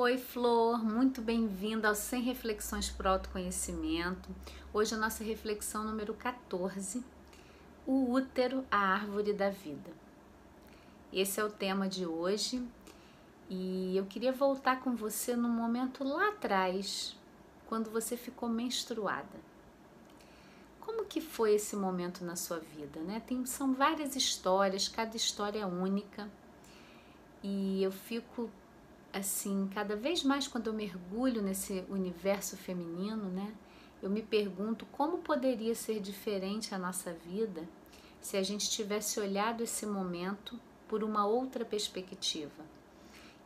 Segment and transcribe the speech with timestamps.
[0.00, 4.28] Oi, Flor, muito bem-vinda ao 100 Reflexões para o Autoconhecimento.
[4.72, 7.04] Hoje a nossa reflexão número 14,
[7.84, 9.90] o útero, a árvore da vida.
[11.12, 12.64] Esse é o tema de hoje
[13.50, 17.16] e eu queria voltar com você no momento lá atrás,
[17.66, 19.40] quando você ficou menstruada.
[20.78, 23.20] Como que foi esse momento na sua vida, né?
[23.26, 26.30] Tem, são várias histórias, cada história é única.
[27.42, 28.48] E eu fico
[29.12, 33.54] assim, cada vez mais quando eu mergulho nesse universo feminino, né?
[34.02, 37.68] Eu me pergunto como poderia ser diferente a nossa vida
[38.20, 42.64] se a gente tivesse olhado esse momento por uma outra perspectiva.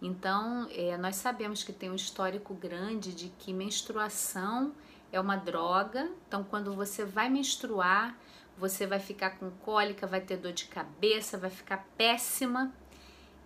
[0.00, 4.72] Então, é, nós sabemos que tem um histórico grande de que menstruação
[5.12, 6.10] é uma droga.
[6.26, 8.18] Então, quando você vai menstruar,
[8.58, 12.72] você vai ficar com cólica, vai ter dor de cabeça, vai ficar péssima.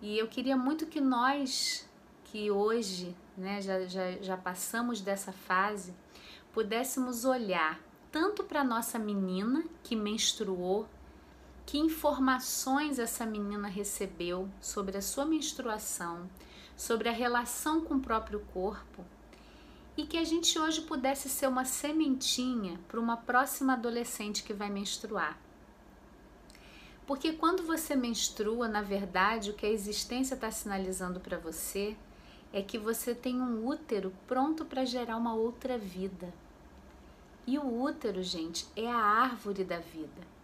[0.01, 1.87] E eu queria muito que nós
[2.31, 5.93] que hoje né, já, já, já passamos dessa fase,
[6.51, 7.79] pudéssemos olhar
[8.11, 10.87] tanto para nossa menina que menstruou,
[11.65, 16.29] que informações essa menina recebeu sobre a sua menstruação,
[16.75, 19.05] sobre a relação com o próprio corpo,
[19.95, 24.69] e que a gente hoje pudesse ser uma sementinha para uma próxima adolescente que vai
[24.69, 25.39] menstruar.
[27.05, 31.95] Porque quando você menstrua, na verdade, o que a existência está sinalizando para você
[32.51, 36.33] é que você tem um útero pronto para gerar uma outra vida.
[37.45, 40.37] E o útero, gente, é a árvore da vida.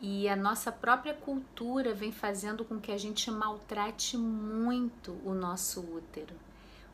[0.00, 5.80] E a nossa própria cultura vem fazendo com que a gente maltrate muito o nosso
[5.80, 6.34] útero.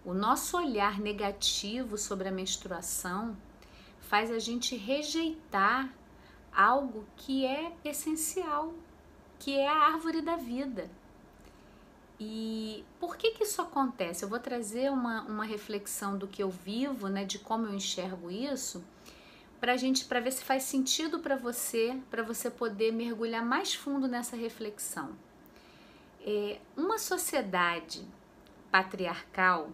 [0.04, 3.36] O nosso olhar negativo sobre a menstruação
[4.00, 5.92] faz a gente rejeitar
[6.54, 8.74] algo que é essencial,
[9.38, 10.90] que é a árvore da vida.
[12.18, 14.24] E por que que isso acontece?
[14.24, 18.30] Eu vou trazer uma, uma reflexão do que eu vivo, né, de como eu enxergo
[18.30, 18.82] isso,
[19.60, 24.08] para gente, para ver se faz sentido para você, para você poder mergulhar mais fundo
[24.08, 25.10] nessa reflexão.
[26.24, 28.04] É, uma sociedade
[28.70, 29.70] patriarcal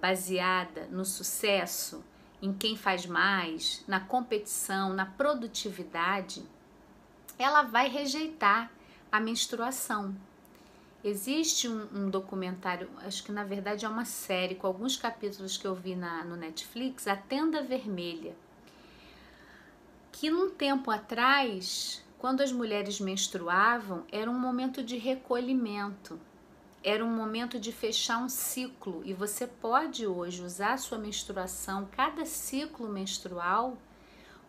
[0.00, 2.04] baseada no sucesso,
[2.40, 6.44] em quem faz mais, na competição, na produtividade,
[7.38, 8.70] ela vai rejeitar
[9.10, 10.14] a menstruação
[11.04, 15.66] Existe um, um, documentário, acho que na verdade é uma série, com alguns capítulos que
[15.66, 18.36] eu vi na, no Netflix, A Tenda Vermelha.
[20.12, 26.20] Que num tempo atrás, quando as mulheres menstruavam, era um momento de recolhimento,
[26.84, 29.02] era um momento de fechar um ciclo.
[29.04, 33.76] E você pode hoje usar a sua menstruação, cada ciclo menstrual,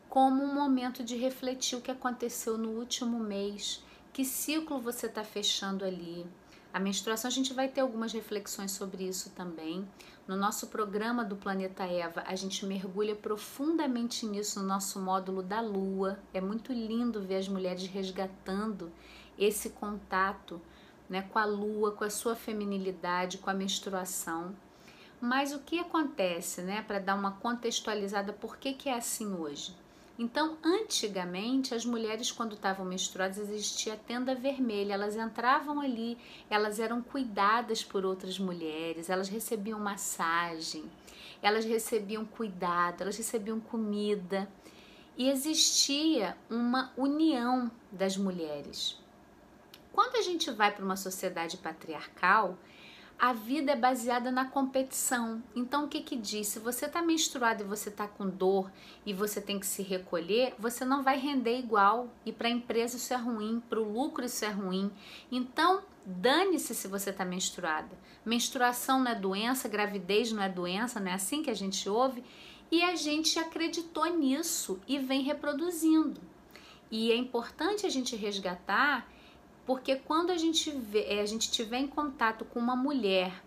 [0.07, 3.83] como um momento de refletir o que aconteceu no último mês.
[4.11, 6.27] Que ciclo você está fechando ali?
[6.73, 9.87] A menstruação, a gente vai ter algumas reflexões sobre isso também.
[10.27, 15.61] No nosso programa do Planeta Eva, a gente mergulha profundamente nisso no nosso módulo da
[15.61, 16.17] Lua.
[16.33, 18.91] É muito lindo ver as mulheres resgatando
[19.37, 20.59] esse contato
[21.07, 24.55] né, com a Lua, com a sua feminilidade, com a menstruação.
[25.21, 29.75] Mas o que acontece, né, para dar uma contextualizada, por que, que é assim hoje?
[30.17, 34.93] Então, antigamente, as mulheres, quando estavam menstruadas, existia a tenda vermelha.
[34.93, 36.17] Elas entravam ali,
[36.49, 40.83] elas eram cuidadas por outras mulheres, elas recebiam massagem,
[41.41, 44.47] elas recebiam cuidado, elas recebiam comida.
[45.17, 48.99] E existia uma união das mulheres.
[49.91, 52.57] Quando a gente vai para uma sociedade patriarcal,
[53.17, 55.41] a vida é baseada na competição.
[55.55, 56.47] Então, o que que diz?
[56.47, 58.71] Se você está menstruado e você está com dor
[59.05, 62.09] e você tem que se recolher, você não vai render igual.
[62.25, 64.91] E para a empresa isso é ruim, para o lucro isso é ruim.
[65.31, 67.97] Então, dane-se se você está menstruada.
[68.25, 72.23] Menstruação não é doença, gravidez não é doença, não é assim que a gente ouve.
[72.69, 76.19] E a gente acreditou nisso e vem reproduzindo.
[76.89, 79.07] E é importante a gente resgatar
[79.65, 83.41] porque quando a gente, vê, é, a gente tiver em contato com uma mulher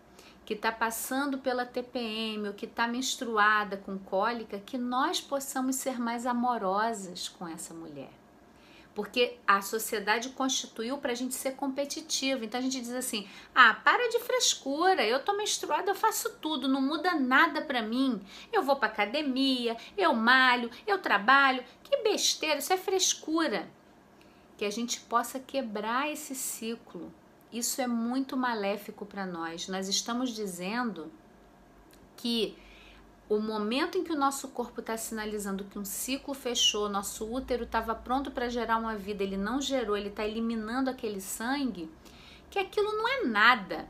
[0.46, 5.98] que está passando pela TPM ou que está menstruada com cólica, que nós possamos ser
[5.98, 8.10] mais amorosas com essa mulher.
[8.94, 12.44] Porque a sociedade constituiu para a gente ser competitivo.
[12.44, 16.66] Então a gente diz assim: ah, para de frescura, eu tô menstruada, eu faço tudo,
[16.66, 18.22] não muda nada para mim.
[18.50, 21.62] Eu vou para academia, eu malho, eu trabalho.
[21.82, 23.68] Que besteira, isso é frescura
[24.56, 27.12] que a gente possa quebrar esse ciclo.
[27.52, 29.68] Isso é muito maléfico para nós.
[29.68, 31.10] Nós estamos dizendo
[32.16, 32.56] que
[33.28, 37.64] o momento em que o nosso corpo está sinalizando que um ciclo fechou, nosso útero
[37.64, 41.90] estava pronto para gerar uma vida, ele não gerou, ele está eliminando aquele sangue,
[42.48, 43.88] que aquilo não é nada.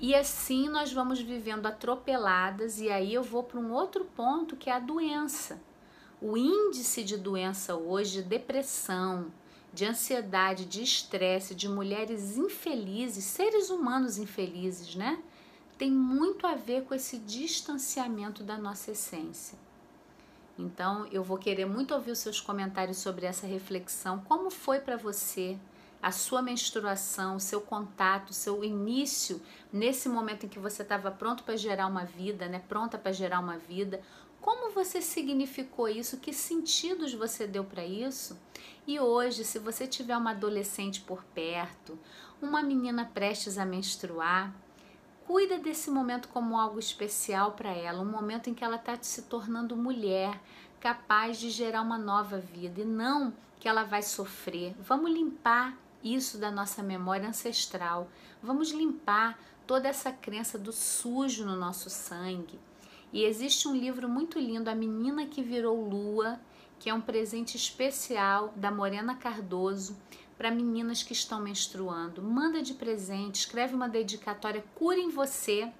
[0.00, 4.70] E assim nós vamos vivendo atropeladas, e aí eu vou para um outro ponto que
[4.70, 5.60] é a doença.
[6.20, 9.30] O índice de doença hoje, de depressão,
[9.74, 15.20] de ansiedade, de estresse, de mulheres infelizes, seres humanos infelizes, né?
[15.76, 19.58] Tem muito a ver com esse distanciamento da nossa essência.
[20.56, 24.20] Então, eu vou querer muito ouvir os seus comentários sobre essa reflexão.
[24.28, 25.58] Como foi para você
[26.00, 29.42] a sua menstruação, o seu contato, o seu início
[29.72, 32.62] nesse momento em que você estava pronto para gerar uma vida, né?
[32.68, 34.00] Pronta para gerar uma vida.
[34.44, 36.18] Como você significou isso?
[36.18, 38.38] Que sentidos você deu para isso?
[38.86, 41.98] E hoje, se você tiver uma adolescente por perto,
[42.42, 44.54] uma menina prestes a menstruar,
[45.26, 49.22] cuida desse momento como algo especial para ela, um momento em que ela está se
[49.22, 50.38] tornando mulher,
[50.78, 54.76] capaz de gerar uma nova vida e não que ela vai sofrer.
[54.78, 58.10] Vamos limpar isso da nossa memória ancestral.
[58.42, 62.60] Vamos limpar toda essa crença do sujo no nosso sangue.
[63.14, 66.40] E existe um livro muito lindo, A Menina que Virou Lua,
[66.80, 69.96] que é um presente especial da Morena Cardoso
[70.36, 72.20] para meninas que estão menstruando.
[72.20, 75.72] Manda de presente, escreve uma dedicatória, cura em você.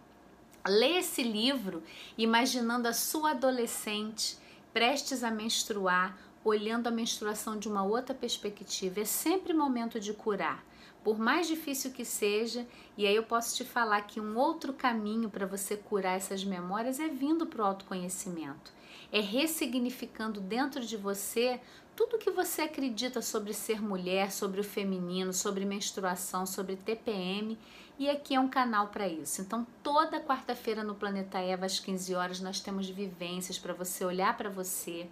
[0.65, 1.83] Lê esse livro
[2.17, 4.39] imaginando a sua adolescente
[4.73, 9.01] prestes a menstruar, olhando a menstruação de uma outra perspectiva.
[9.01, 10.65] É sempre momento de curar,
[11.03, 12.67] por mais difícil que seja.
[12.97, 17.01] E aí eu posso te falar que um outro caminho para você curar essas memórias
[17.01, 18.73] é vindo para o autoconhecimento.
[19.11, 21.61] É ressignificando dentro de você
[21.97, 27.57] tudo que você acredita sobre ser mulher, sobre o feminino, sobre menstruação, sobre TPM,
[27.97, 29.41] e aqui é um canal para isso.
[29.41, 34.37] Então, toda quarta-feira no Planeta Eva às 15 horas nós temos vivências para você olhar
[34.37, 35.07] para você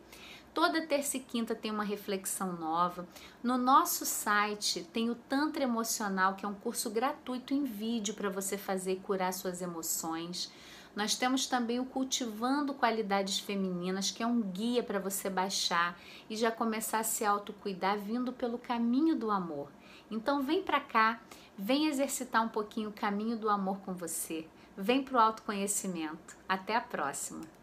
[0.54, 3.08] Toda terça e quinta tem uma reflexão nova.
[3.42, 8.28] No nosso site tem o Tantra Emocional, que é um curso gratuito em vídeo para
[8.28, 10.52] você fazer e curar suas emoções.
[10.94, 16.36] Nós temos também o Cultivando Qualidades Femininas, que é um guia para você baixar e
[16.36, 19.70] já começar a se autocuidar vindo pelo caminho do amor.
[20.10, 21.18] Então vem para cá,
[21.56, 24.46] vem exercitar um pouquinho o caminho do amor com você.
[24.76, 26.36] Vem para o autoconhecimento.
[26.46, 27.61] Até a próxima!